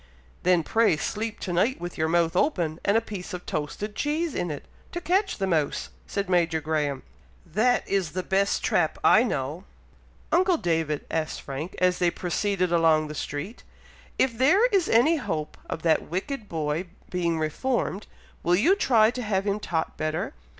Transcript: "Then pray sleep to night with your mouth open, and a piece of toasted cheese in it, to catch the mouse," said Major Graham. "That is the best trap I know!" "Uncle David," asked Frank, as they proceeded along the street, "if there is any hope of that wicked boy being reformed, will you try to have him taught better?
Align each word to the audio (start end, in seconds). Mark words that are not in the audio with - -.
"Then 0.41 0.63
pray 0.63 0.97
sleep 0.97 1.39
to 1.41 1.53
night 1.53 1.79
with 1.79 1.95
your 1.95 2.07
mouth 2.07 2.35
open, 2.35 2.79
and 2.83 2.97
a 2.97 3.01
piece 3.01 3.35
of 3.35 3.45
toasted 3.45 3.95
cheese 3.95 4.33
in 4.33 4.49
it, 4.49 4.65
to 4.93 4.99
catch 4.99 5.37
the 5.37 5.45
mouse," 5.45 5.89
said 6.07 6.27
Major 6.27 6.59
Graham. 6.59 7.03
"That 7.45 7.87
is 7.87 8.13
the 8.13 8.23
best 8.23 8.63
trap 8.63 8.97
I 9.03 9.21
know!" 9.21 9.63
"Uncle 10.31 10.57
David," 10.57 11.05
asked 11.11 11.43
Frank, 11.43 11.75
as 11.77 11.99
they 11.99 12.09
proceeded 12.09 12.71
along 12.71 13.09
the 13.09 13.13
street, 13.13 13.61
"if 14.17 14.35
there 14.35 14.65
is 14.69 14.89
any 14.89 15.17
hope 15.17 15.55
of 15.69 15.83
that 15.83 16.09
wicked 16.09 16.49
boy 16.49 16.87
being 17.11 17.37
reformed, 17.37 18.07
will 18.41 18.55
you 18.55 18.75
try 18.75 19.11
to 19.11 19.21
have 19.21 19.45
him 19.45 19.59
taught 19.59 19.97
better? 19.97 20.33